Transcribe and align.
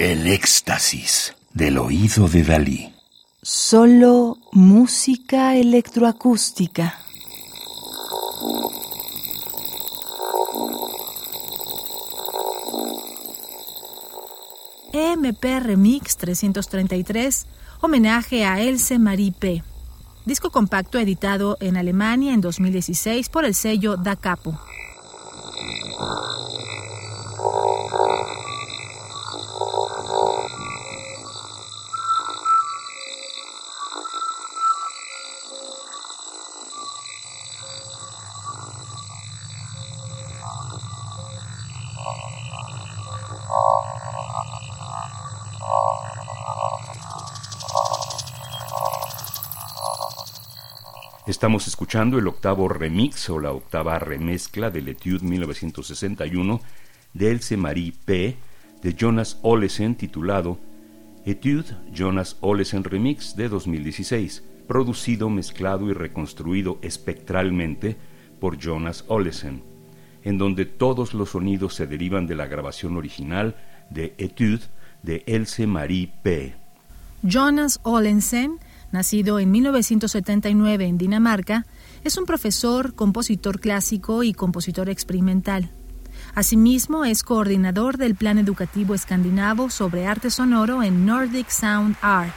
El 0.00 0.28
éxtasis 0.28 1.36
del 1.52 1.76
oído 1.76 2.26
de 2.26 2.42
Dalí. 2.42 2.94
Solo 3.42 4.38
música 4.50 5.56
electroacústica. 5.56 6.94
EMP 14.94 15.44
Remix 15.60 16.16
333, 16.16 17.46
homenaje 17.82 18.46
a 18.46 18.58
Else 18.58 18.98
Marie 18.98 19.32
P. 19.38 19.62
Disco 20.24 20.48
compacto 20.50 20.98
editado 20.98 21.58
en 21.60 21.76
Alemania 21.76 22.32
en 22.32 22.40
2016 22.40 23.28
por 23.28 23.44
el 23.44 23.54
sello 23.54 23.98
Da 23.98 24.16
Capo. 24.16 24.58
Estamos 51.26 51.68
escuchando 51.68 52.18
el 52.18 52.26
octavo 52.26 52.66
remix 52.66 53.28
o 53.28 53.38
la 53.38 53.52
octava 53.52 53.98
remezcla 53.98 54.70
del 54.70 54.88
Etude 54.88 55.20
1961 55.20 56.60
de 57.12 57.30
Else 57.30 57.58
Marie 57.58 57.92
P. 57.92 58.36
de 58.82 58.94
Jonas 58.94 59.38
Olesen 59.42 59.96
titulado 59.96 60.58
Etude 61.26 61.76
Jonas 61.92 62.38
Olesen 62.40 62.84
Remix 62.84 63.36
de 63.36 63.50
2016, 63.50 64.42
producido, 64.66 65.28
mezclado 65.28 65.90
y 65.90 65.92
reconstruido 65.92 66.78
espectralmente 66.80 67.98
por 68.40 68.56
Jonas 68.56 69.04
Olesen, 69.06 69.62
en 70.24 70.38
donde 70.38 70.64
todos 70.64 71.12
los 71.12 71.30
sonidos 71.30 71.74
se 71.74 71.86
derivan 71.86 72.26
de 72.26 72.34
la 72.34 72.46
grabación 72.46 72.96
original 72.96 73.56
de 73.90 74.14
Etude 74.16 74.62
de 75.02 75.22
Else 75.26 75.66
Marie 75.66 76.10
P. 76.22 76.54
Jonas 77.22 77.78
Olesen 77.82 78.58
nacido 78.92 79.38
en 79.38 79.50
1979 79.50 80.86
en 80.86 80.98
Dinamarca, 80.98 81.66
es 82.04 82.16
un 82.16 82.26
profesor, 82.26 82.94
compositor 82.94 83.60
clásico 83.60 84.22
y 84.22 84.32
compositor 84.32 84.88
experimental. 84.88 85.70
Asimismo, 86.34 87.04
es 87.04 87.22
coordinador 87.22 87.96
del 87.96 88.14
Plan 88.14 88.38
Educativo 88.38 88.94
Escandinavo 88.94 89.70
sobre 89.70 90.06
Arte 90.06 90.30
Sonoro 90.30 90.82
en 90.82 91.06
Nordic 91.06 91.48
Sound 91.48 91.96
Art. 92.02 92.34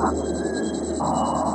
아. 0.00 0.12
아. 1.00 1.47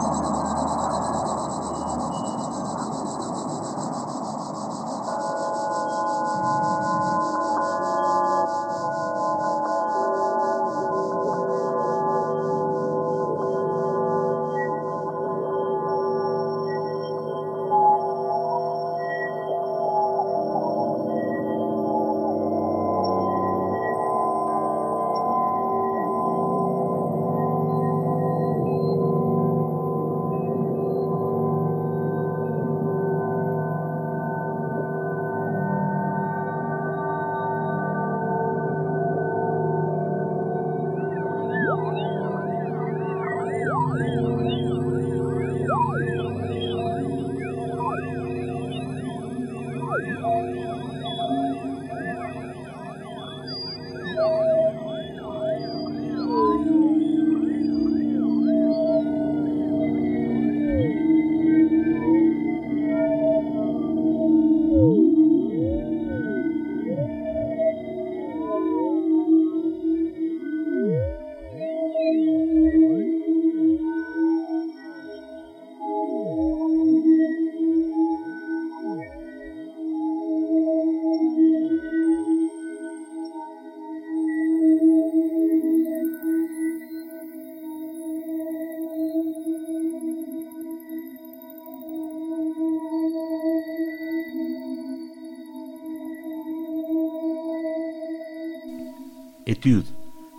Etude, 99.45 99.85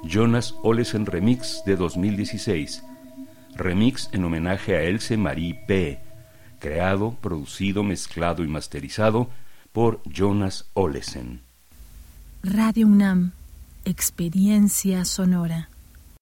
Jonas 0.03 0.55
Olesen 0.63 1.05
Remix 1.05 1.63
de 1.67 1.77
2016. 1.77 2.83
Remix 3.55 4.09
en 4.13 4.25
homenaje 4.25 4.77
a 4.77 4.83
Else 4.83 5.17
Marie 5.17 5.55
P. 5.67 6.01
Creado, 6.59 7.17
producido, 7.21 7.83
mezclado 7.83 8.43
y 8.45 8.49
masterizado 8.49 9.29
por 9.73 10.01
Jonas 10.05 10.71
Olesen. 10.73 11.43
Radio 12.43 12.87
UNAM, 12.87 13.33
experiencia 13.85 15.05
sonora. 15.05 15.69